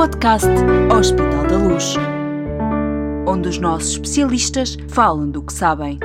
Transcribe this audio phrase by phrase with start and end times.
[0.00, 0.48] podcast
[0.98, 1.94] Hospital da Luz,
[3.28, 5.98] onde os nossos especialistas falam do que sabem.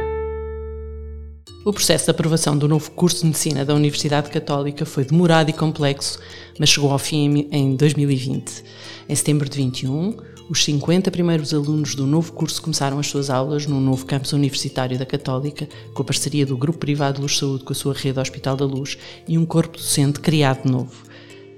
[1.66, 5.54] O processo de aprovação do novo curso de Medicina da Universidade Católica foi demorado e
[5.54, 6.20] complexo,
[6.60, 8.66] mas chegou ao fim em 2020.
[9.08, 10.18] Em setembro de 21,
[10.50, 15.00] os 50 primeiros alunos do novo curso começaram as suas aulas no novo campus universitário
[15.00, 18.58] da Católica, com a parceria do Grupo Privado Luz Saúde com a sua rede Hospital
[18.58, 21.05] da Luz e um corpo docente criado de novo.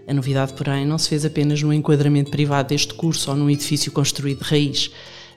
[0.09, 3.91] A novidade, porém, não se fez apenas no enquadramento privado deste curso ou num edifício
[3.91, 4.89] construído de raiz.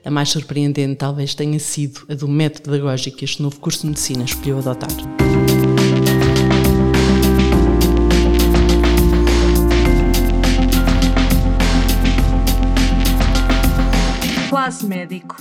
[0.05, 3.87] A mais surpreendente talvez tenha sido a do método pedagógico que este novo curso de
[3.87, 4.89] medicina escolheu adotar.
[14.49, 15.35] Classe médico.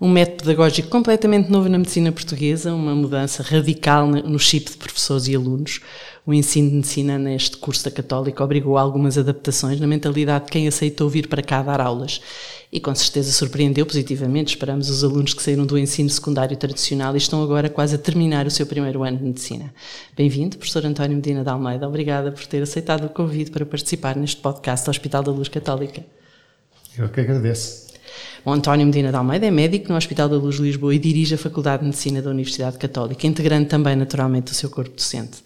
[0.00, 5.26] Um método pedagógico completamente novo na medicina portuguesa, uma mudança radical no chip de professores
[5.26, 5.80] e alunos.
[6.28, 10.50] O ensino de medicina neste curso da Católica obrigou a algumas adaptações na mentalidade de
[10.50, 12.20] quem aceitou vir para cá dar aulas.
[12.70, 14.48] E com certeza surpreendeu positivamente.
[14.48, 18.46] Esperamos os alunos que saíram do ensino secundário tradicional e estão agora quase a terminar
[18.46, 19.72] o seu primeiro ano de medicina.
[20.14, 21.88] Bem-vindo, professor António Medina de Almeida.
[21.88, 26.04] Obrigada por ter aceitado o convite para participar neste podcast do Hospital da Luz Católica.
[26.98, 27.87] Eu que agradeço.
[28.44, 31.34] O António Medina de Almeida é médico no Hospital da Luz de Lisboa e dirige
[31.34, 35.38] a Faculdade de Medicina da Universidade Católica, integrando também naturalmente o seu corpo docente.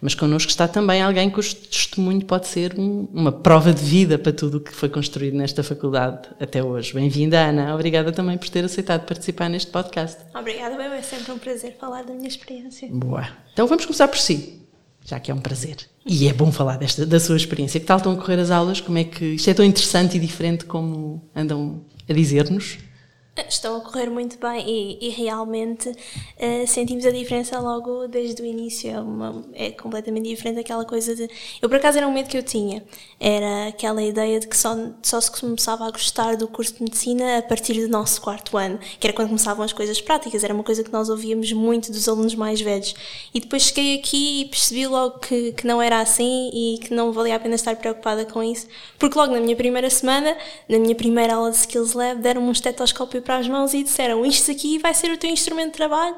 [0.00, 4.32] Mas connosco está também alguém cujo testemunho pode ser um, uma prova de vida para
[4.32, 6.92] tudo o que foi construído nesta faculdade até hoje.
[6.94, 7.74] Bem-vinda, Ana.
[7.74, 10.18] Obrigada também por ter aceitado participar neste podcast.
[10.34, 10.76] Obrigada.
[10.76, 12.88] É sempre um prazer falar da minha experiência.
[12.90, 13.28] Boa.
[13.52, 14.66] Então vamos começar por si
[15.06, 15.76] já que é um prazer.
[16.04, 17.78] E é bom falar desta, da sua experiência.
[17.78, 18.80] Que tal estão a correr as aulas?
[18.80, 22.78] Como é que isto é tão interessante e diferente como andam a dizer-nos?
[23.48, 28.46] Estão a correr muito bem e, e realmente uh, sentimos a diferença logo desde o
[28.46, 28.90] início.
[28.90, 31.28] É, uma, é, completamente diferente aquela coisa de.
[31.60, 32.82] Eu, por acaso, era um medo que eu tinha.
[33.20, 37.38] Era aquela ideia de que só, só se começava a gostar do curso de medicina
[37.38, 40.42] a partir do nosso quarto ano, que era quando começavam as coisas práticas.
[40.42, 42.94] Era uma coisa que nós ouvíamos muito dos alunos mais velhos.
[43.34, 47.12] E depois cheguei aqui e percebi logo que, que não era assim e que não
[47.12, 48.66] valia a pena estar preocupada com isso,
[48.98, 50.36] porque logo na minha primeira semana,
[50.68, 54.24] na minha primeira aula de Skills Lab, deram-me um estetoscópio para as mãos e disseram:
[54.24, 56.14] Isto aqui vai ser o teu instrumento de trabalho,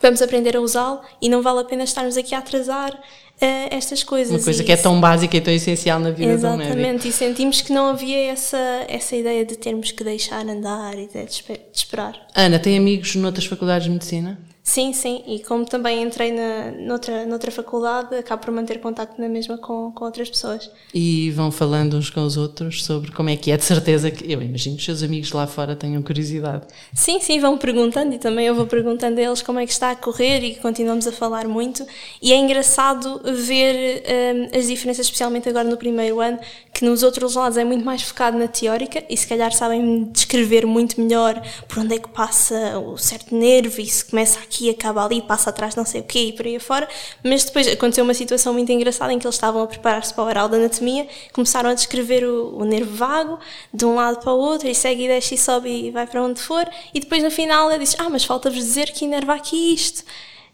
[0.00, 4.04] vamos aprender a usá-lo e não vale a pena estarmos aqui a atrasar uh, estas
[4.04, 4.32] coisas.
[4.32, 6.78] Uma coisa e que é tão básica e tão essencial na vida Exatamente, do médico.
[6.78, 11.08] Exatamente, e sentimos que não havia essa, essa ideia de termos que deixar andar e
[11.08, 12.14] de, de esperar.
[12.34, 14.38] Ana, tem amigos noutras faculdades de medicina?
[14.64, 19.28] Sim, sim, e como também entrei na, noutra, noutra faculdade, acabo por manter contacto na
[19.28, 20.70] mesma com, com outras pessoas.
[20.94, 24.32] E vão falando uns com os outros sobre como é que é, de certeza que
[24.32, 26.64] eu imagino que os seus amigos lá fora tenham curiosidade.
[26.94, 29.90] Sim, sim, vão perguntando e também eu vou perguntando a eles como é que está
[29.90, 31.84] a correr e continuamos a falar muito.
[32.22, 36.38] E é engraçado ver um, as diferenças, especialmente agora no primeiro ano,
[36.72, 40.66] que nos outros lados é muito mais focado na teórica e se calhar sabem descrever
[40.66, 44.68] muito melhor por onde é que passa o certo nervo e se começa a aqui,
[44.68, 46.86] acaba ali, passa atrás, não sei o quê, e por aí afora.
[47.24, 50.26] Mas depois aconteceu uma situação muito engraçada em que eles estavam a preparar-se para o
[50.26, 53.38] oral de anatomia, começaram a descrever o, o, nervo vago
[53.72, 56.22] de um lado para o outro, e segue e desce e sobe e vai para
[56.22, 59.72] onde for, e depois no final ele diz: Ah, mas falta-vos dizer que inerva aqui
[59.72, 60.04] isto.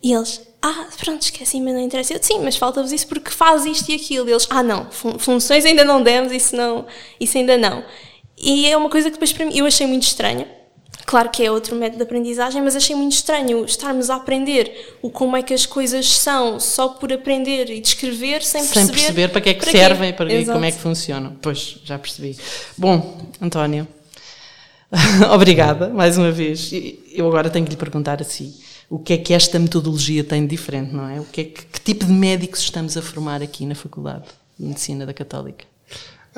[0.01, 2.15] E eles, ah, pronto, esqueci, mas não interessa.
[2.15, 4.29] Eu, sim, mas falta-vos isso porque faz isto e aquilo.
[4.29, 6.87] E eles, ah, não, fun funções ainda não demos, isso, não,
[7.19, 7.85] isso ainda não.
[8.37, 10.47] E é uma coisa que depois para mim eu achei muito estranha,
[11.09, 15.09] Claro que é outro método de aprendizagem, mas achei muito estranho estarmos a aprender o
[15.09, 18.85] como é que as coisas são só por aprender e descrever sem perceber.
[18.85, 21.35] Sem perceber para que é que para servem, para e como é que funcionam.
[21.41, 22.37] Pois, já percebi.
[22.77, 23.89] Bom, António,
[25.33, 26.71] obrigada mais uma vez.
[27.11, 28.55] Eu agora tenho que lhe perguntar assim:
[28.91, 31.19] o que é que esta metodologia tem de diferente, não é?
[31.19, 34.27] O que, é que, que tipo de médicos estamos a formar aqui na Faculdade
[34.59, 35.65] de Medicina da Católica?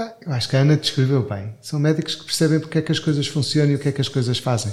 [0.00, 1.54] Ah, eu acho que a Ana descreveu bem.
[1.60, 4.00] São médicos que percebem porque é que as coisas funcionam e o que é que
[4.00, 4.72] as coisas fazem.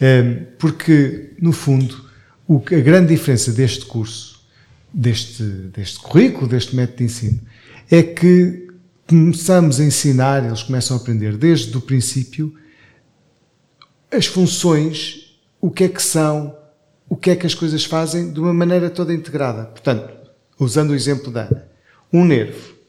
[0.00, 2.08] Ehm, porque, no fundo,
[2.48, 4.44] a grande diferença deste curso,
[4.94, 7.40] deste, deste currículo, deste método de ensino,
[7.90, 8.68] é que
[9.08, 12.54] começamos a ensinar, eles começam a aprender desde o princípio
[14.08, 16.56] as funções, o que é que são,
[17.08, 19.64] o que é que as coisas fazem de uma maneira toda integrada.
[19.64, 20.30] Portanto,
[20.60, 21.68] usando o exemplo da Ana,
[22.12, 22.79] um nervo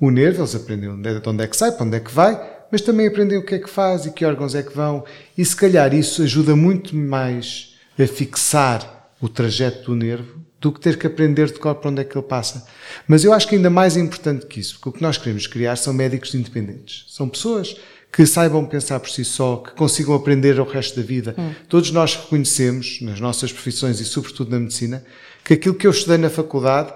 [0.00, 2.38] o nervo, eles aprendem de onde é que sai, para onde é que vai,
[2.70, 5.04] mas também aprendem o que é que faz e que órgãos é que vão.
[5.36, 10.80] E se calhar isso ajuda muito mais a fixar o trajeto do nervo do que
[10.80, 12.66] ter que aprender de cor para onde é que ele passa.
[13.06, 15.76] Mas eu acho que ainda mais importante que isso, porque o que nós queremos criar
[15.76, 17.04] são médicos independentes.
[17.08, 17.76] São pessoas
[18.12, 21.34] que saibam pensar por si só, que consigam aprender o resto da vida.
[21.38, 21.52] Hum.
[21.68, 25.04] Todos nós reconhecemos, nas nossas profissões e sobretudo na medicina,
[25.44, 26.92] que aquilo que eu estudei na faculdade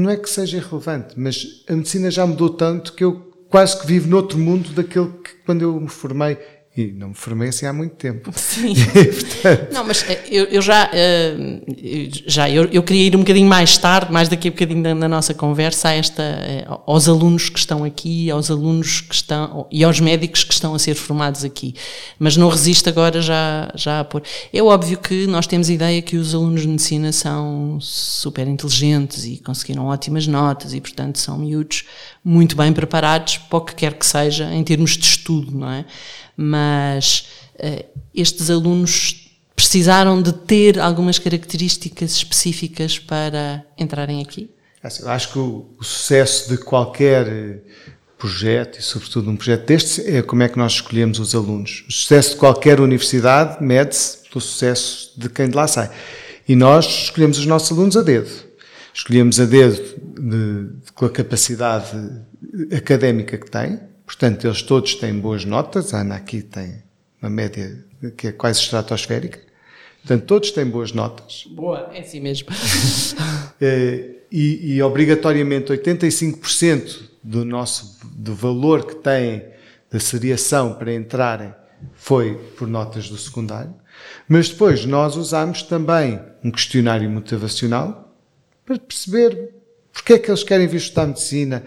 [0.00, 3.86] não é que seja irrelevante, mas a medicina já mudou tanto que eu quase que
[3.86, 6.38] vivo noutro mundo daquele que quando eu me formei
[6.80, 8.30] e não me formei assim há muito tempo.
[8.38, 8.72] Sim.
[8.74, 9.72] Portanto...
[9.72, 11.60] Não, mas eh, eu, eu já, eh,
[12.26, 15.08] já eu, eu, queria ir um bocadinho mais tarde, mais daqui a bocadinho na, na,
[15.08, 19.82] nossa conversa, a esta, eh, aos alunos que estão aqui, aos alunos que estão, e
[19.82, 21.74] aos médicos que estão a ser formados aqui.
[22.16, 24.22] Mas não resisto agora já, já a pôr.
[24.52, 29.24] É óbvio que nós temos a ideia que os alunos de medicina são super inteligentes
[29.24, 31.84] e conseguiram ótimas notas e, portanto, são miúdos
[32.24, 35.84] muito bem preparados para o que quer que seja em termos de estudo, não é?
[36.36, 37.84] mas uh,
[38.14, 44.50] estes alunos precisaram de ter algumas características específicas para entrarem aqui?
[44.82, 47.58] Assim, acho que o, o, sucesso de qualquer eh,
[48.16, 51.84] projeto, e sobretudo um projeto deste, é como é que nós escolhemos os alunos.
[51.88, 55.90] O sucesso de qualquer universidade mede-se pelo sucesso de quem de lá sai.
[56.48, 58.30] E nós escolhemos os nossos alunos a dedo.
[58.94, 61.90] Escolhemos a dedo de, de, com a capacidade
[62.72, 65.92] académica que têm, Portanto, eles todos têm boas notas.
[65.92, 66.82] A Ana aqui tem
[67.20, 67.84] uma média
[68.16, 69.38] que é quase estratosférica.
[69.98, 71.44] Portanto, todos têm boas notas.
[71.50, 72.48] Boa, é assim mesmo.
[73.60, 79.42] Eh, e, e, obrigatoriamente 85% do nosso do valor que têm
[79.90, 81.52] da seriação para entrarem
[81.92, 83.74] foi por notas do secundário.
[84.28, 88.16] Mas depois nós usamos também um questionário motivacional
[88.64, 89.50] para perceber
[89.92, 91.64] porque é que eles querem vir estudar medicina,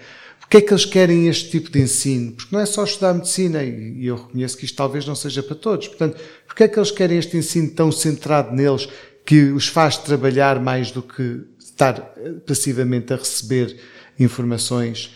[0.51, 2.33] que é que eles querem este tipo de ensino?
[2.33, 5.55] Porque não é só estudar medicina, e eu reconheço que isto talvez não seja para
[5.55, 5.87] todos.
[5.87, 8.89] Portanto, porque é que eles querem este ensino tão centrado neles
[9.25, 13.77] que os faz trabalhar mais do que estar eh, passivamente a receber
[14.19, 15.15] informações?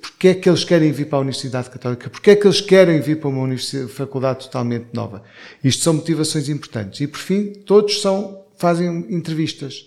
[0.00, 2.08] Porque é que eles querem vir para a Universidade Católica?
[2.08, 3.54] Porque é que eles querem vir para uma
[3.88, 5.22] faculdade totalmente nova?
[5.62, 7.00] Isto são motivações importantes.
[7.00, 9.86] E, por fim, todos são, fazem entrevistas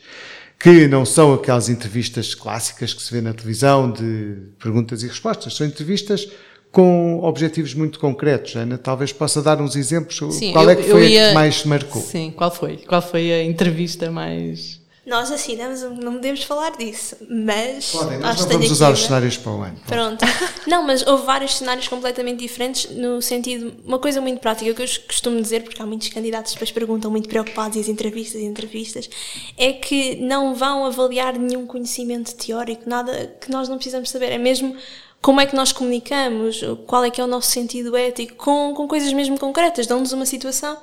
[0.64, 5.58] que não são aquelas entrevistas clássicas que se vê na televisão de perguntas e respostas,
[5.58, 6.26] são entrevistas
[6.72, 8.56] com objetivos muito concretos.
[8.56, 10.36] Ana, talvez possa dar uns exemplos.
[10.36, 11.26] Sim, qual é que foi ia...
[11.26, 12.02] a que mais marcou?
[12.02, 12.78] Sim, qual foi?
[12.78, 17.92] Qual foi a entrevista mais nós assinamos, não podemos falar disso, mas.
[17.92, 19.78] Podem, nós não vamos usar os cenários para o ano.
[19.86, 20.24] Pronto.
[20.66, 23.74] não, mas houve vários cenários completamente diferentes, no sentido.
[23.86, 27.12] Uma coisa muito prática que eu costumo dizer, porque há muitos candidatos que depois perguntam
[27.12, 29.10] muito preocupados e as entrevistas e entrevistas,
[29.58, 34.32] é que não vão avaliar nenhum conhecimento teórico, nada que nós não precisamos saber.
[34.32, 34.74] É mesmo
[35.22, 38.88] como é que nós comunicamos, qual é que é o nosso sentido ético, com, com
[38.88, 39.86] coisas mesmo concretas.
[39.86, 40.78] Dão-nos uma situação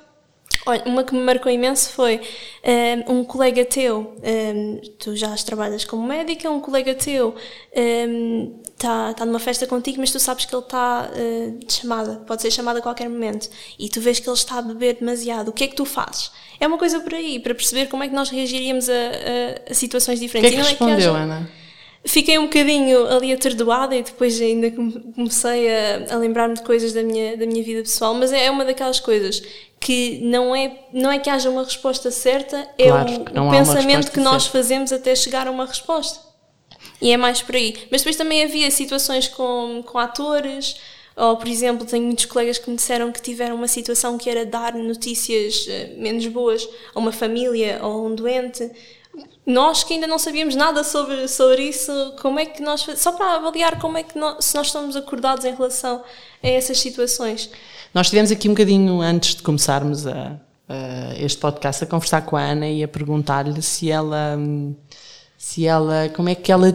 [0.66, 2.20] Olha, uma que me marcou imenso foi um,
[2.62, 7.34] eh, um colega teu, um, eh, tu já trabalhas como médica, um colega teu
[7.72, 12.22] está um, tá numa festa contigo, mas tu sabes que ele está uh, de chamada,
[12.26, 13.48] pode ser chamada a qualquer momento,
[13.78, 16.30] e tu vês que ele está a beber demasiado, o que é que tu fazes?
[16.58, 19.74] É uma coisa por aí, para perceber como é que nós reagiríamos a, a, a
[19.74, 20.52] situações diferentes.
[20.52, 21.18] O que é que respondeu, é que haja...
[21.18, 21.59] Ana?
[22.04, 27.02] Fiquei um bocadinho ali atordoada e depois ainda comecei a, a lembrar-me de coisas da
[27.02, 29.42] minha, da minha vida pessoal, mas é uma daquelas coisas
[29.78, 34.10] que não é, não é que haja uma resposta certa, é claro, o, o pensamento
[34.10, 34.58] que nós certa.
[34.58, 36.20] fazemos até chegar a uma resposta.
[37.00, 37.74] E é mais por aí.
[37.90, 40.76] Mas depois também havia situações com, com atores,
[41.16, 44.46] ou por exemplo, tenho muitos colegas que me disseram que tiveram uma situação que era
[44.46, 48.70] dar notícias eh, menos boas a uma família ou a um doente
[49.50, 53.34] nós que ainda não sabíamos nada sobre, sobre isso, como é que nós só para
[53.34, 56.02] avaliar como é que nós, se nós estamos acordados em relação
[56.42, 57.50] a essas situações.
[57.92, 62.36] Nós estivemos aqui um bocadinho antes de começarmos a, a este podcast a conversar com
[62.36, 64.38] a Ana e a perguntar-lhe se ela
[65.36, 66.72] se ela como é que ela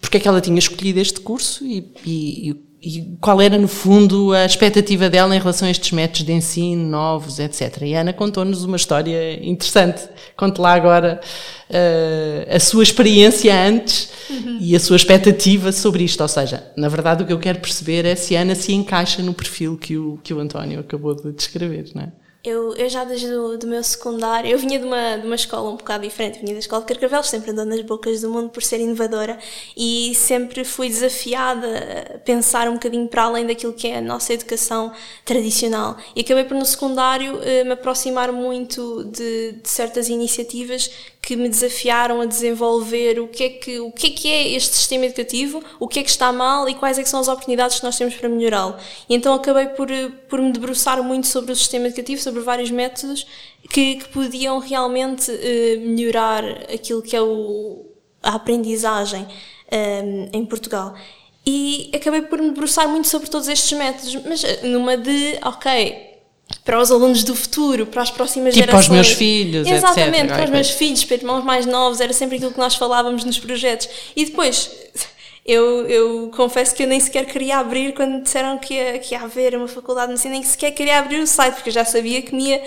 [0.00, 4.32] porque é que ela tinha escolhido este curso e, e, e qual era, no fundo,
[4.32, 7.82] a expectativa dela em relação a estes métodos de ensino novos, etc.
[7.82, 10.08] E a Ana contou-nos uma história interessante.
[10.36, 11.20] Conte lá agora
[11.70, 14.58] uh, a sua experiência antes uhum.
[14.60, 16.20] e a sua expectativa sobre isto.
[16.20, 19.22] Ou seja, na verdade, o que eu quero perceber é se a Ana se encaixa
[19.22, 22.12] no perfil que o, que o António acabou de descrever, não é?
[22.46, 25.68] Eu, eu já desde o do meu secundário, eu vinha de uma, de uma escola
[25.68, 28.62] um bocado diferente, vinha da escola de Carcavelos, sempre andando nas bocas do mundo por
[28.62, 29.36] ser inovadora
[29.76, 34.32] e sempre fui desafiada a pensar um bocadinho para além daquilo que é a nossa
[34.32, 34.92] educação
[35.24, 35.96] tradicional.
[36.14, 40.88] E acabei por no secundário eh, me aproximar muito de, de certas iniciativas
[41.26, 44.76] que me desafiaram a desenvolver o que, é que, o que é que é este
[44.76, 47.80] sistema educativo, o que é que está mal e quais é que são as oportunidades
[47.80, 48.76] que nós temos para melhorá-lo.
[49.08, 49.88] E então acabei por,
[50.28, 53.26] por me debruçar muito sobre o sistema educativo, sobre vários métodos
[53.70, 57.84] que, que podiam realmente uh, melhorar aquilo que é o,
[58.22, 59.26] a aprendizagem um,
[59.70, 60.94] eh, em Portugal.
[61.44, 66.16] E acabei por me debruçar muito sobre todos estes métodos, mas numa de, ok,
[66.64, 68.86] para os alunos do futuro, para as próximas tipo gerações.
[68.86, 70.34] para os meus filhos, Exatamente, etc.
[70.34, 73.38] para os meus filhos, para irmãos mais novos, era sempre aquilo que nós falávamos nos
[73.38, 73.88] projetos.
[74.14, 74.70] E depois,
[75.46, 79.20] Eu, eu confesso que eu nem sequer queria abrir quando disseram que ia, que ia
[79.20, 82.20] haver uma faculdade de medicina, nem sequer queria abrir o site, porque eu já sabia
[82.20, 82.62] que me ia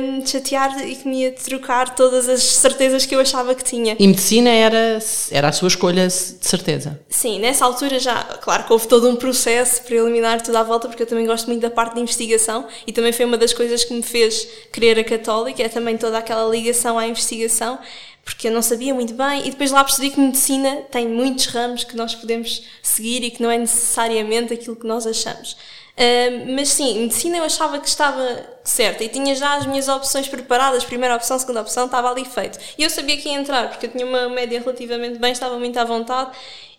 [0.00, 3.94] um, chatear e que me ia trocar todas as certezas que eu achava que tinha.
[3.98, 4.98] E medicina era,
[5.30, 6.98] era a sua escolha de certeza?
[7.10, 10.88] Sim, nessa altura já, claro que houve todo um processo para eliminar tudo à volta,
[10.88, 13.84] porque eu também gosto muito da parte de investigação e também foi uma das coisas
[13.84, 17.78] que me fez querer a Católica, é também toda aquela ligação à investigação
[18.28, 21.82] porque eu não sabia muito bem e depois lá percebi que medicina tem muitos ramos
[21.82, 25.52] que nós podemos seguir e que não é necessariamente aquilo que nós achamos.
[25.52, 30.28] Uh, mas sim, medicina eu achava que estava certa e tinha já as minhas opções
[30.28, 32.58] preparadas, primeira opção, segunda opção, estava ali feito.
[32.76, 35.78] E eu sabia que ia entrar, porque eu tinha uma média relativamente bem, estava muito
[35.78, 36.30] à vontade.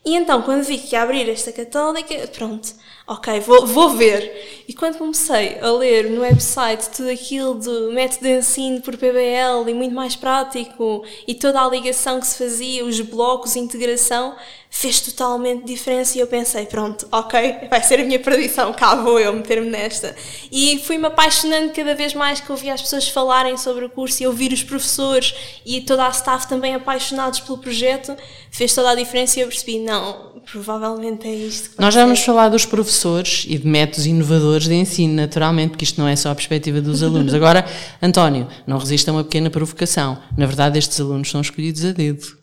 [0.06, 2.70] E então, quando vi que ia abrir esta católica, pronto,
[3.10, 4.64] ok, vou, vou ver.
[4.68, 9.68] E quando comecei a ler no website tudo aquilo do método de ensino por PBL
[9.68, 14.36] e muito mais prático e toda a ligação que se fazia, os blocos, integração,
[14.70, 19.20] fez totalmente diferença e eu pensei, pronto, ok, vai ser a minha perdição, cá vou
[19.20, 20.16] eu meter-me nesta.
[20.52, 24.28] E fui-me apaixonando cada vez mais que ouvia as pessoas falarem sobre o curso e
[24.28, 25.34] ouvir os professores
[25.66, 28.16] e toda a staff também apaixonados pelo projeto,
[28.52, 31.72] fez toda a diferença e eu percebi, não, provavelmente é isto.
[31.80, 32.99] Nós já vamos falar dos professores
[33.48, 37.02] e de métodos inovadores de ensino, naturalmente, porque isto não é só a perspectiva dos
[37.04, 37.34] alunos.
[37.34, 37.66] Agora,
[38.02, 40.18] António, não resista a uma pequena provocação.
[40.38, 42.40] Na verdade, estes alunos são escolhidos a dedo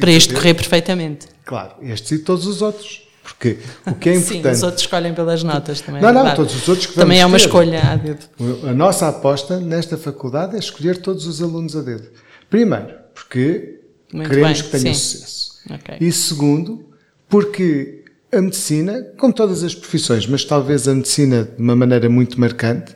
[0.00, 1.26] para isto correr perfeitamente.
[1.44, 3.02] Claro, estes e todos os outros.
[3.22, 4.42] Porque o que é importante.
[4.44, 6.00] Sim, os outros escolhem pelas notas também.
[6.00, 7.44] Não, é não, todos os outros que Também é uma ter.
[7.44, 8.24] escolha a dedo.
[8.68, 12.08] A nossa aposta nesta faculdade é escolher todos os alunos a dedo.
[12.48, 13.80] Primeiro, porque
[14.12, 15.56] Muito queremos bem, que tenham sucesso.
[15.68, 15.96] Okay.
[16.00, 16.88] E segundo,
[17.28, 18.04] porque
[18.36, 22.94] a medicina, como todas as profissões, mas talvez a medicina de uma maneira muito marcante,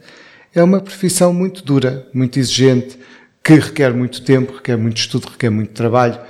[0.55, 2.99] é uma profissão muito dura, muito exigente,
[3.43, 6.21] que requer muito tempo, requer muito estudo, requer muito trabalho.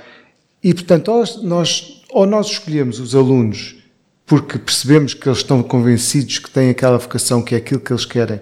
[0.63, 3.77] E, portanto, ou nós, ou nós escolhemos os alunos
[4.25, 8.05] porque percebemos que eles estão convencidos que têm aquela vocação, que é aquilo que eles
[8.05, 8.39] querem,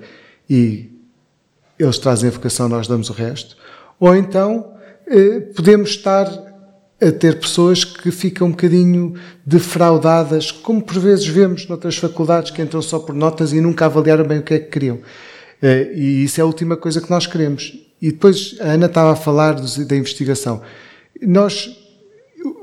[0.48, 0.88] e
[1.80, 3.58] eles trazem a vocação, nós damos o resto,
[4.00, 4.74] ou então
[5.08, 6.49] eh, podemos estar
[7.02, 9.14] a ter pessoas que ficam um bocadinho
[9.46, 14.26] defraudadas, como por vezes vemos noutras faculdades que entram só por notas e nunca avaliaram
[14.26, 15.00] bem o que é que queriam.
[15.62, 17.74] Eh, e isso é a última coisa que nós queremos.
[18.02, 20.62] E depois a Ana estava a falar da investigação.
[21.22, 21.70] Nós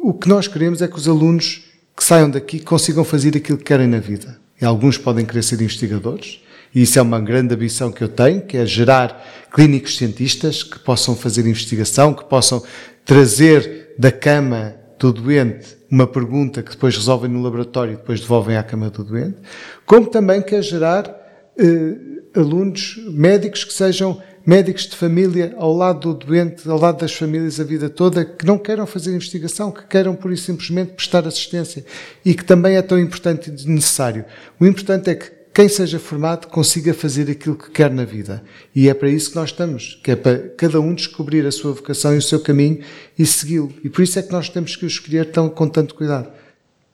[0.03, 1.65] o que nós queremos é que os alunos
[1.97, 4.39] que saiam daqui consigam fazer aquilo que querem na vida.
[4.61, 6.41] E alguns podem querer ser investigadores,
[6.75, 9.21] e isso é uma grande ambição que eu tenho, que é gerar
[9.53, 12.63] clínicos cientistas que possam fazer investigação, que possam
[13.05, 18.57] trazer da cama do doente uma pergunta que depois resolvem no laboratório e depois devolvem
[18.57, 19.37] à cama do doente,
[19.85, 21.09] como também quer gerar
[21.57, 27.13] eh, alunos médicos que sejam médicos de família ao lado do doente, ao lado das
[27.13, 31.27] famílias a vida toda, que não queiram fazer investigação, que queiram por isso simplesmente prestar
[31.27, 31.85] assistência
[32.25, 34.25] e que também é tão importante e necessário.
[34.61, 38.45] O importante é que quem seja formado consiga fazer aquilo que quer na vida.
[38.75, 41.73] E é para isso que nós estamos, que é para cada um descobrir a sua
[41.73, 42.81] vocação e o seu caminho
[43.19, 43.73] e segui-lo.
[43.83, 46.31] E por isso é que nós temos que o escolher tão, com tanto cuidado.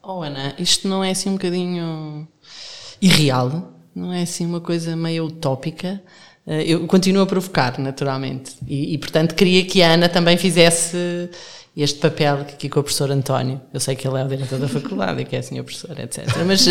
[0.00, 2.28] Oh Ana, isto não é assim um bocadinho
[3.00, 3.72] irreal?
[3.92, 6.00] Não é assim uma coisa meio utópica?
[6.46, 8.52] Eh, eu continuo a provocar, naturalmente.
[8.68, 10.96] E, e, portanto, queria que a Ana também fizesse
[11.76, 13.60] este papel aqui com o professor António.
[13.72, 16.26] Eu sei que ele é o diretor da faculdade e que é senhor professor, etc.
[16.46, 16.70] Mas, uh,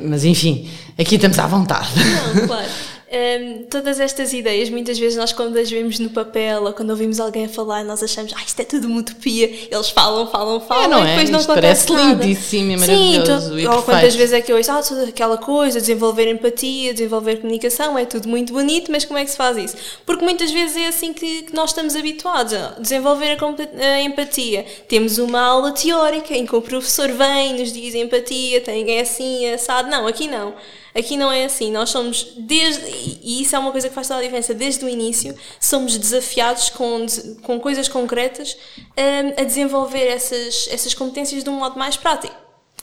[0.08, 1.88] mas enfim, aqui estamos à vontade.
[2.34, 2.68] Não, claro.
[3.12, 7.18] Um, todas estas ideias, muitas vezes nós quando as vemos no papel ou quando ouvimos
[7.18, 10.84] alguém a falar, nós achamos, ah, isto é tudo uma utopia, eles falam, falam, falam,
[10.84, 11.32] é, não e depois é?
[11.32, 12.24] não isto acontece parece nada.
[12.24, 15.80] lindíssimo e maravilhoso Sim, e ou quantas vezes é que eu ouço, ah, aquela coisa,
[15.80, 19.76] desenvolver empatia, desenvolver comunicação, é tudo muito bonito, mas como é que se faz isso?
[20.06, 24.64] Porque muitas vezes é assim que, que nós estamos habituados a desenvolver a, a, empatia.
[24.86, 29.46] Temos uma aula teórica em que o professor vem, nos diz empatia, tem é assim,
[29.46, 29.90] é assado.
[29.90, 30.54] Não, aqui não.
[30.94, 32.84] Aqui não é assim, nós somos desde,
[33.22, 36.70] e isso é uma coisa que faz toda a diferença, desde o início, somos desafiados
[36.70, 37.06] com,
[37.42, 42.34] com coisas concretas um, a desenvolver essas, essas competências de um modo mais prático.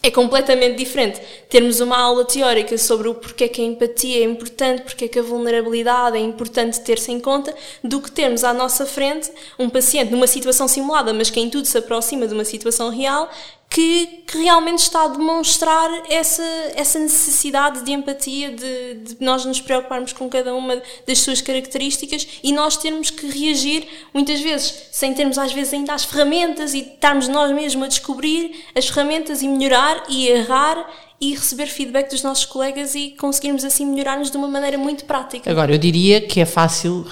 [0.04, 4.84] É completamente diferente termos uma aula teórica sobre o porquê que a empatia é importante,
[4.84, 9.32] porque que a vulnerabilidade é importante ter-se em conta, do que termos à nossa frente
[9.58, 13.30] um paciente numa situação simulada, mas que em tudo se aproxima de uma situação real,
[13.70, 16.44] que, que, realmente está a demonstrar essa,
[16.76, 22.28] essa necessidade de empatia, de, de, nós nos preocuparmos com cada uma das suas características
[22.44, 26.80] e nós termos que reagir, muitas vezes, sem termos às vezes ainda as ferramentas e
[26.80, 32.22] estarmos nós mesmos a descobrir as ferramentas e melhorar e errar e receber feedback dos
[32.22, 35.50] nossos colegas e conseguirmos assim melhorar-nos de uma maneira muito prática.
[35.50, 37.06] Agora, eu diria que é fácil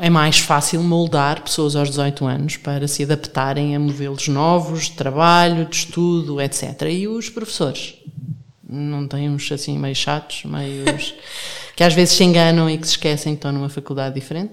[0.00, 4.92] é mais fácil moldar pessoas aos 18 anos para se adaptarem a modelos novos de
[4.92, 6.82] trabalho, de estudo, etc.
[6.90, 7.94] E os professores?
[8.68, 10.84] Não têm uns assim meio chatos, meio
[11.74, 14.52] que às vezes se enganam e que se esquecem que estão numa faculdade diferente?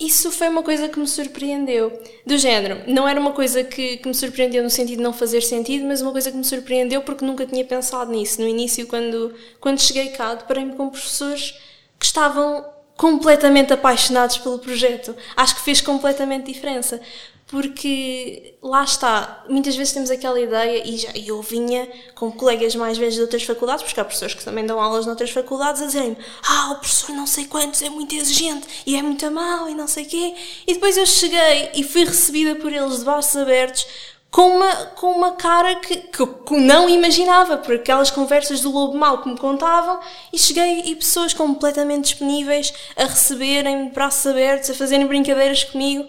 [0.00, 2.02] Isso foi uma coisa que me surpreendeu.
[2.26, 5.42] Do género, não era uma coisa que, que, me surpreendeu no sentido de não fazer
[5.42, 8.40] sentido, mas uma coisa que me surpreendeu porque nunca tinha pensado nisso.
[8.40, 11.54] No início, quando, quando cheguei cá, deparei-me com professores
[11.98, 12.64] que estavam
[13.00, 15.16] completamente apaixonados pelo projeto.
[15.34, 17.00] Acho que fez completamente diferença.
[17.46, 22.96] Porque lá está, muitas vezes temos aquela ideia, e já, eu vinha com colegas mais
[22.96, 26.16] velhos de outras faculdades, porque há professores que também dão aulas noutras faculdades, a dizerem-me:
[26.46, 29.88] Ah, o professor não sei quantos é muito exigente e é muito mau e não
[29.88, 30.34] sei quê.
[30.64, 33.84] E depois eu cheguei e fui recebida por eles de braços abertos
[34.30, 38.96] com uma, com uma cara que, que eu não imaginava, por aquelas conversas do lobo
[38.96, 39.98] mau que me contavam,
[40.32, 46.06] e cheguei e pessoas completamente disponíveis a receberem braços abertos, a fazerem brincadeiras comigo.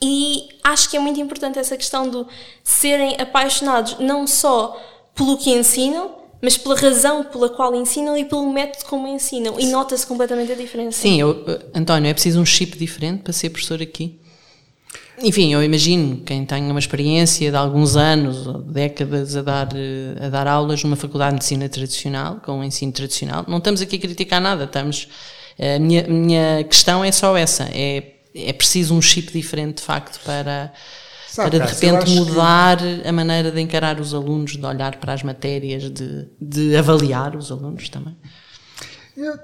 [0.00, 2.24] E acho que é muito importante essa questão de
[2.62, 4.80] serem apaixonados não só
[5.14, 9.58] pelo que ensinam, mas pela razão pela qual ensinam e pelo método como ensinam.
[9.58, 11.00] E nota-se completamente a diferença.
[11.00, 11.44] Sim, eu,
[11.74, 14.20] António, é preciso um chip diferente para ser professor aqui?
[15.22, 19.68] Enfim, eu imagino quem tenha uma experiência de alguns anos ou décadas a dar,
[20.20, 23.44] a dar aulas numa faculdade de medicina tradicional, com o ensino tradicional.
[23.48, 25.08] Não estamos aqui a criticar nada, estamos.
[25.58, 30.20] A minha, minha questão é só essa: é, é preciso um chip diferente, de facto,
[30.22, 30.72] para,
[31.28, 33.08] Sabe, para de repente mudar que...
[33.08, 37.50] a maneira de encarar os alunos, de olhar para as matérias, de, de avaliar os
[37.50, 38.16] alunos também.
[39.16, 39.38] Eu,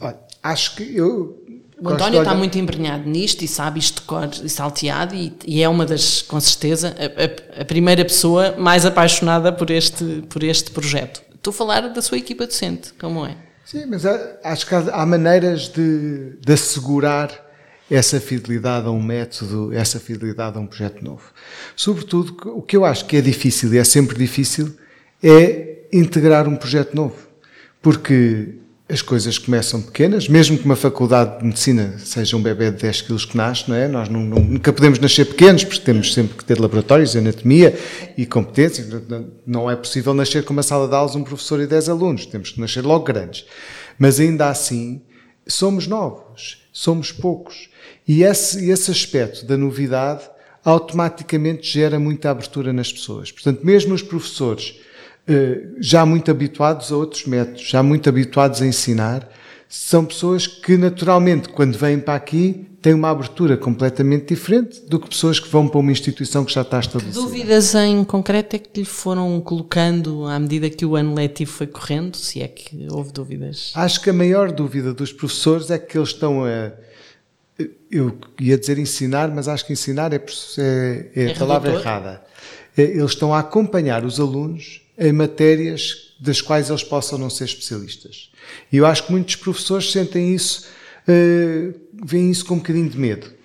[0.00, 1.44] olha, acho que eu
[1.82, 5.62] o António está muito embrenhado nisto e sabe isto de cor e salteado e, e,
[5.62, 10.42] é uma das, com certeza, a, a, a, primeira pessoa mais apaixonada por este, por
[10.42, 11.22] este projeto.
[11.34, 13.36] Estou a falar da sua equipa docente, como é?
[13.64, 17.30] Sim, mas há, acho que há, há maneiras de, de assegurar
[17.90, 21.32] essa fidelidade a um método, essa fidelidade a um projeto novo.
[21.74, 24.76] Sobretudo, o que eu acho que é difícil e é sempre difícil
[25.22, 27.16] é integrar um projeto novo.
[27.82, 28.54] Porque
[28.90, 33.02] as coisas começam pequenas, mesmo que uma faculdade de medicina seja um bebê de 10
[33.02, 33.86] quilos que nasce, não é?
[33.86, 37.78] Nós não, não, nunca podemos nascer pequenos, porque temos sempre que ter laboratórios, anatomia
[38.16, 38.84] e competência.
[39.46, 42.50] Não é possível nascer com uma sala de aulas um professor e 10 alunos, temos
[42.50, 43.44] que nascer logo grandes.
[43.98, 45.02] Mas ainda assim,
[45.46, 47.70] somos novos, somos poucos.
[48.08, 50.22] E esse, esse aspecto da novidade
[50.64, 53.30] automaticamente gera muita abertura nas pessoas.
[53.30, 54.74] Portanto, mesmo os professores
[55.78, 59.28] já muito habituados a outros métodos, já muito habituados a ensinar,
[59.68, 65.08] são pessoas que naturalmente, quando vêm para aqui, têm uma abertura completamente diferente do que
[65.08, 67.24] pessoas que vão para uma instituição que já está estabelecida.
[67.24, 71.52] Que dúvidas em concreto é que lhe foram colocando à medida que o ano letivo
[71.52, 73.72] foi correndo, se é que houve dúvidas?
[73.76, 76.72] Acho que a maior dúvida dos professores é que eles estão a.
[77.90, 82.22] Eu ia dizer ensinar, mas acho que ensinar é, é, é, é a palavra errada.
[82.76, 87.44] É, eles estão a acompanhar os alunos em matérias das quais eles possam não ser
[87.44, 88.30] especialistas.
[88.70, 90.68] E eu acho que muitos professores sentem isso,
[91.08, 93.40] uh, veem isso com um bocadinho de medo.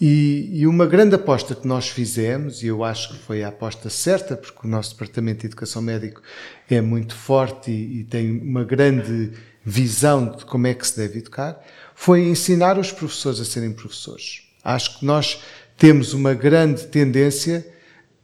[0.00, 3.88] E, e, uma grande aposta que nós fizemos, e eu acho que foi a aposta
[3.88, 6.20] certa, porque o nosso Departamento de Educação Médico
[6.68, 9.32] é muito forte e, e tem uma grande
[9.64, 11.58] visão de como é que se deve educar,
[11.94, 14.42] foi ensinar os professores a serem professores.
[14.62, 15.40] Acho que nós
[15.78, 17.66] temos uma grande tendência,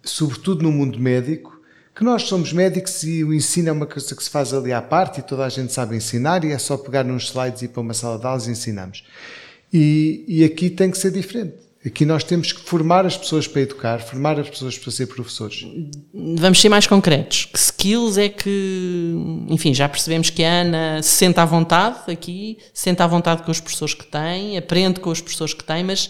[0.02, 1.51] sobretudo no mundo médico,
[1.94, 4.80] que nós somos médicos e o ensino é uma coisa que se faz ali à
[4.80, 7.68] parte e toda a gente sabe ensinar e é só pegar nos slides e ir
[7.68, 9.04] para uma sala de aulas e ensinamos.
[9.72, 11.54] E, e aqui tem que ser diferente.
[11.84, 15.66] Aqui nós temos que formar as pessoas para educar, formar as pessoas para ser professores.
[16.14, 17.46] Vamos ser mais concretos.
[17.46, 19.14] Que skills é que,
[19.48, 23.42] enfim, já percebemos que a Ana se sente à vontade aqui, se sente à vontade
[23.42, 26.08] com os professores que tem, aprende com os professores que tem, mas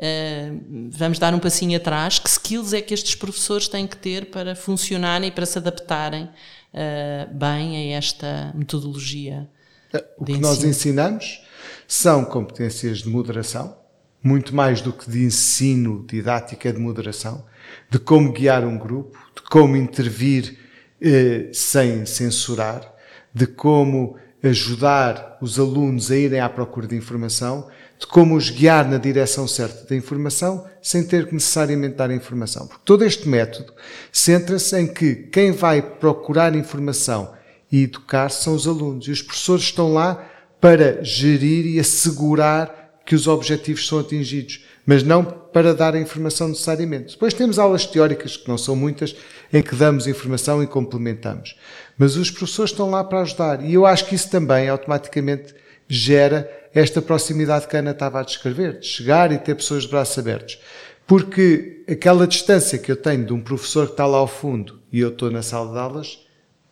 [0.00, 2.18] Uh, vamos dar um passinho atrás.
[2.18, 6.24] Que skills é que estes professores têm que ter para funcionarem e para se adaptarem
[6.24, 9.46] uh, bem a esta metodologia?
[9.92, 10.48] É, o que ensino?
[10.48, 11.42] nós ensinamos
[11.86, 13.76] são competências de moderação,
[14.22, 17.44] muito mais do que de ensino didática de moderação,
[17.90, 20.56] de como guiar um grupo, de como intervir
[21.02, 22.94] eh, sem censurar,
[23.34, 27.68] de como ajudar os alunos a irem à procura de informação
[28.00, 32.66] de como os guiar na direção certa da informação, sem ter que necessariamente dar informação.
[32.66, 33.74] Porque todo este método
[34.10, 37.34] centra-se em que quem vai procurar informação
[37.70, 39.06] e educar são os alunos.
[39.06, 40.26] E os professores estão lá
[40.58, 46.48] para gerir e assegurar que os objetivos são atingidos, mas não para dar a informação
[46.48, 47.14] necessariamente.
[47.14, 49.14] Depois temos aulas teóricas, que não são muitas,
[49.52, 51.56] em que damos informação e complementamos.
[51.98, 53.62] Mas os professores estão lá para ajudar.
[53.62, 55.54] E eu acho que isso também automaticamente
[55.88, 59.88] gera esta proximidade que a Ana estava a descrever, de chegar e ter pessoas de
[59.88, 60.58] braços abertos.
[61.06, 65.00] Porque aquela distância que eu tenho de um professor que está lá ao fundo e
[65.00, 66.26] eu estou na sala de aulas,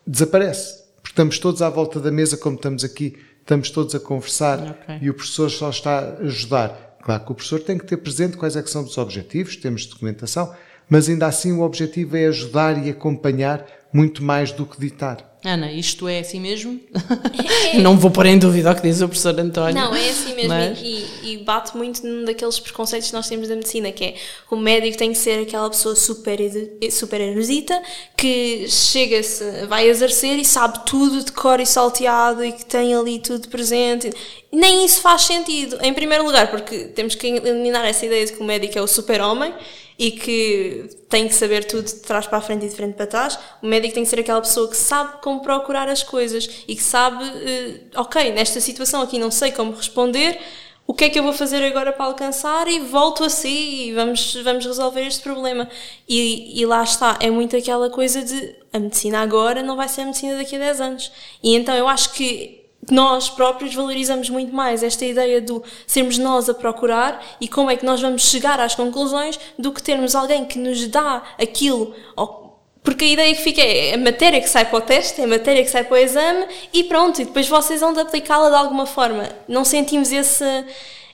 [0.07, 0.85] desaparece.
[0.97, 4.99] Porque estamos todos à volta da mesa, como estamos aqui, estamos todos a conversar Ok.
[5.03, 6.99] e o professor só está a ajudar.
[7.03, 10.55] Claro que o professor tem que ter presente quais é são os objetivos, temos documentação,
[10.89, 15.38] mas ainda assim o objetivo é ajudar e acompanhar muito mais do que ditar.
[15.45, 16.81] Ana, isto é assim mesmo?
[17.81, 19.75] não vou pôr em dúvida o que diz o professor António.
[19.75, 20.49] Não, é assim mesmo.
[20.49, 24.15] Mas- E, e bate muito num daqueles preconceitos que nós temos da medicina, que é
[24.51, 26.39] o médico tem que ser aquela pessoa super,
[26.91, 27.81] super erudita,
[28.17, 33.21] que chega-se, vai exercer e sabe tudo de cor e salteado e que tem ali
[33.21, 34.11] tudo presente.
[34.51, 35.79] Nem isso faz sentido.
[35.83, 38.89] Em primeiro lugar, porque temos que eliminar essa ideia de que o médico é o
[38.89, 39.55] super-homem
[39.99, 43.07] e que tem que saber tudo de trás para a frente e de frente para
[43.07, 43.39] trás.
[43.61, 46.83] O médico tem que ser aquela pessoa que sabe como procurar as coisas e que
[46.83, 50.39] sabe, eh, ok, nesta situação aqui não sei como responder,
[50.87, 53.93] o que é que eu vou fazer agora para alcançar e volto a si e
[53.93, 55.69] vamos, vamos resolver este problema.
[56.09, 60.03] E, e lá está, é muito aquela coisa de a medicina agora não vai ser
[60.03, 61.13] a medicina daqui a 10 anos.
[61.43, 62.58] E então eu acho que
[62.91, 67.77] nós próprios valorizamos muito mais esta ideia do sermos nós a procurar e como é
[67.77, 71.95] que nós vamos chegar às conclusões do que termos alguém que nos dá aquilo.
[72.83, 75.27] Porque a ideia que fica é a matéria que sai para o teste, é a
[75.27, 78.57] matéria que sai para o exame e pronto, e depois vocês vão de aplicá-la de
[78.57, 79.29] alguma forma.
[79.47, 80.65] Não sentimos esse,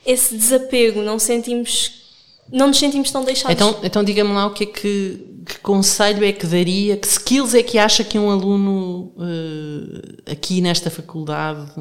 [0.07, 2.04] esse desapego, não sentimos.
[2.53, 3.55] Não nos sentimos tão deixados.
[3.55, 7.55] Então, então diga-me lá o que é que, que conselho é que daria, que skills
[7.55, 11.73] é que acha que um aluno eh, aqui nesta faculdade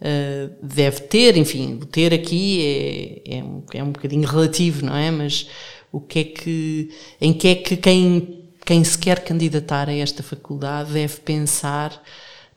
[0.00, 5.10] eh, deve ter, enfim, ter aqui é, é, um, é um bocadinho relativo, não é?
[5.10, 5.48] Mas
[5.90, 10.22] o que é que, em que é que quem, quem se quer candidatar a esta
[10.22, 12.02] faculdade deve pensar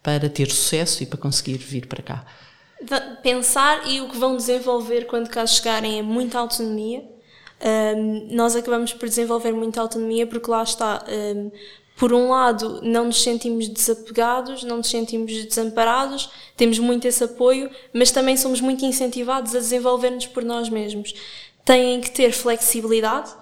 [0.04, 2.26] para ter sucesso e para conseguir vir para cá?
[3.24, 7.15] Pensar e o que vão desenvolver quando cá chegarem é muita autonomia.
[7.66, 11.04] Um, nós acabamos por desenvolver muita autonomia porque lá está.
[11.08, 11.52] um,
[11.98, 17.70] por um lado, não nos sentimos desapegados, não nos sentimos desamparados, temos muito esse apoio,
[17.94, 21.14] mas também somos muito incentivados a desenvolver-nos por nós mesmos.
[21.64, 23.34] Têm que ter flexibilidade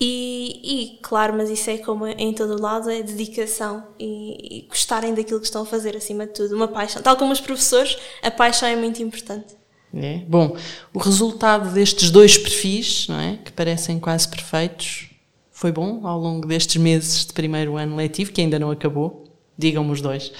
[0.00, 5.14] e, e, claro, mas isso é como em todo lado, é dedicação e, e gostarem
[5.14, 7.02] daquilo que estão a fazer, acima de tudo, uma paixão.
[7.02, 9.54] Tal como os professores, a paixão é muito importante.
[9.98, 10.18] É?
[10.28, 10.54] Bom,
[10.92, 13.38] o resultado destes dois perfis, não é?
[13.42, 15.08] Que parecem quase perfeitos,
[15.50, 19.24] foi bom ao longo destes meses de primeiro ano letivo, que ainda não acabou.
[19.56, 20.30] Digam-me os dois.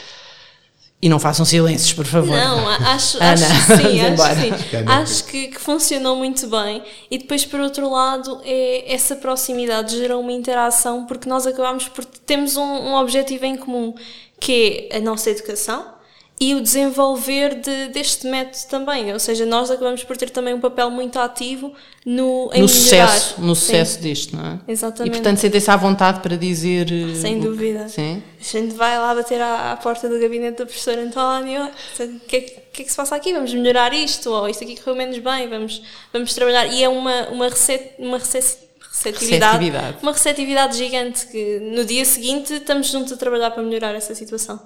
[1.01, 2.37] E não façam silêncios, por favor.
[2.37, 4.77] Não, acho, Ana, acho que sim, acho, sim.
[4.87, 6.83] acho que, que funcionou muito bem.
[7.11, 12.05] E depois, por outro lado, é essa proximidade gera uma interação porque nós acabamos por
[12.05, 13.95] temos um, um objetivo em comum,
[14.38, 15.96] que é a nossa educação
[16.38, 19.11] e o desenvolver de- deste método também.
[19.12, 21.72] Ou seja, nós acabamos por ter também um papel muito ativo
[22.05, 23.61] no, em no sucesso, no Sim.
[23.62, 24.59] sucesso disto, não é?
[24.68, 25.14] Exatamente.
[25.14, 26.88] E portanto sentem-se à vontade para dizer.
[26.92, 27.88] eh, Sem dúvida.
[27.88, 28.22] Sim.
[28.38, 31.64] A gente vai lá bater à, à porta do gabinete do professor António.
[32.01, 33.33] O que, é, que- é que se passa aqui?
[33.33, 36.66] Vamos melhorar isto, ou isto aqui correu menos bem, vamos, vamos trabalhar.
[36.66, 38.59] E é uma, uma, recet, uma recet-
[38.92, 39.96] receptividade, Receptividade.
[40.03, 44.61] uma receptividade gigante que no dia seguinte estamos juntos a trabalhar para melhorar essa situação.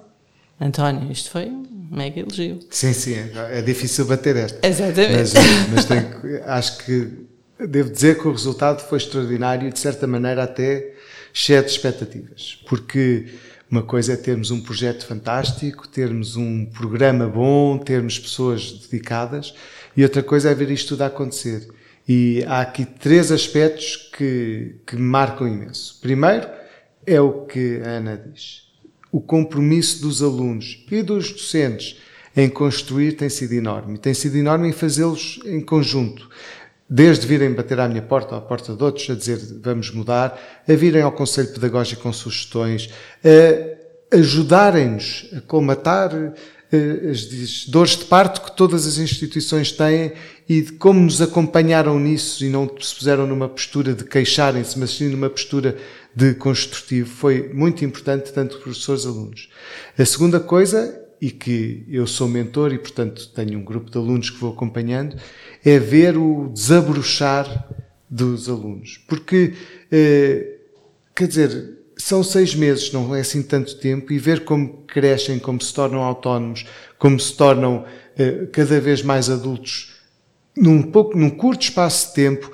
[0.61, 2.59] António, isto foi um mega elogio.
[2.69, 4.65] Sim, sim, é, difícil bater esta.
[4.65, 5.11] Exatamente.
[5.11, 5.33] Mas,
[5.73, 7.27] mas tenho acho que
[7.67, 10.93] devo dizer que o resultado foi extraordinário e de certa maneira até
[11.33, 12.59] cheio de expectativas.
[12.67, 13.33] Porque
[13.69, 19.53] uma coisa é termos um projeto fantástico, termos um programa bom, termos pessoas dedicadas
[19.97, 21.67] e outra coisa é ver isto tudo a acontecer.
[22.07, 25.99] E há aqui três aspectos que, que me marcam imenso.
[26.01, 26.47] Primeiro
[27.05, 28.70] é o que a Ana diz
[29.11, 31.97] o compromisso dos alunos e dos docentes
[32.35, 33.97] em construir tem sido enorme.
[33.97, 36.29] Tem sido enorme em fazê-los em conjunto.
[36.89, 40.73] Desde virem bater à minha porta, à porta de outros, a dizer vamos mudar, a
[40.73, 42.89] virem ao Conselho Pedagógico com sugestões,
[44.11, 46.11] a ajudarem-nos a colmatar
[46.71, 50.13] eh, as dores de parto que todas as instituições têm
[50.47, 54.91] e de como nos acompanharam nisso e não se puseram numa postura de queixarem-se, mas
[54.91, 55.77] sim numa postura
[56.15, 57.09] de construtivo.
[57.09, 59.49] Foi muito importante, tanto professores alunos.
[59.97, 64.29] A segunda coisa, e que eu sou mentor e, portanto, tenho um grupo de alunos
[64.29, 65.15] que vou acompanhando,
[65.63, 67.69] é ver o desabrochar
[68.09, 68.99] dos alunos.
[69.07, 69.53] Porque,
[69.91, 70.57] eh,
[71.15, 75.61] quer dizer, são seis meses, não é assim tanto tempo, e ver como crescem, como
[75.61, 76.65] se tornam autónomos,
[76.97, 77.85] como se tornam
[78.17, 79.93] eh, cada vez mais adultos,
[80.57, 82.51] num, pouco, num curto espaço de tempo,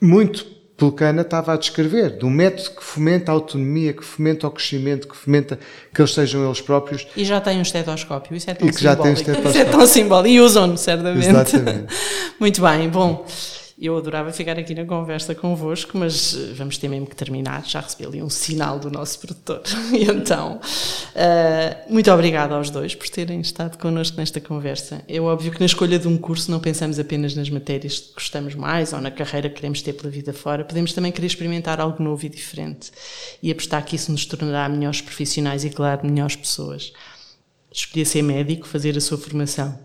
[0.00, 3.92] muito pelo que a Ana estava a descrever, de um método que fomenta a autonomia,
[3.94, 5.58] que fomenta o crescimento, que fomenta
[5.94, 7.06] que eles sejam eles próprios.
[7.16, 9.48] E já tem um estetoscópio, isso é tão E que já tem um simbólico.
[9.48, 9.50] estetoscópio.
[9.62, 10.28] Isso é tão simbólico.
[10.34, 11.28] E usam-no, certamente.
[11.28, 11.86] Exatamente.
[12.38, 13.24] Muito bem, bom.
[13.78, 17.62] Eu adorava ficar aqui na conversa convosco, mas eh, vamos ter mesmo que terminar.
[17.66, 19.62] Já recebi ali um sinal do nosso produtor.
[19.92, 20.58] E então,
[21.14, 25.02] eh, muito obrigada aos dois por terem estado connosco nesta conversa.
[25.06, 28.54] É óbvio que na escolha de um curso não pensamos apenas nas matérias que gostamos
[28.54, 30.64] mais ou na carreira que queremos ter pela vida fora.
[30.64, 32.90] Podemos também querer experimentar algo novo e diferente
[33.42, 36.94] e apostar que isso nos tornará melhores profissionais e, claro, melhores pessoas.
[37.70, 39.78] Escolhi ser médico, fazer a sua formação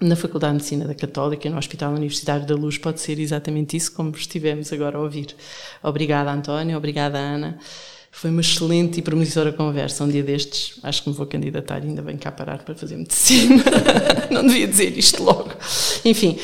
[0.00, 3.92] na Faculdade de Medicina da Católica, no Hospital Universitário da Luz, pode ser exatamente isso,
[3.92, 5.34] como estivemos agora a ouvir.
[5.82, 7.58] Obrigada, António, obrigada, Ana.
[8.10, 10.02] Foi uma excelente e promissora conversa.
[10.02, 13.62] Um dia destes, acho que me vou candidatar, ainda bem cá parar para fazer medicina.
[14.30, 15.50] Não devia dizer isto logo.
[16.04, 16.38] Enfim,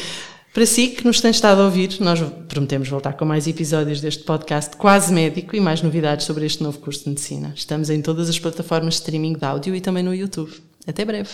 [0.52, 4.22] para si que nos tem estado a ouvir, nós prometemos voltar com mais episódios deste
[4.22, 7.52] podcast quase médico e mais novidades sobre este novo curso de medicina.
[7.56, 10.52] Estamos em todas as plataformas de streaming de áudio e também no YouTube.
[10.86, 11.30] Até breve.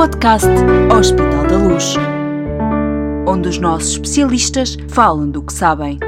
[0.00, 0.48] Podcast
[0.98, 1.94] Hospital da Luz,
[3.28, 5.98] onde os nossos especialistas falam do que sabem.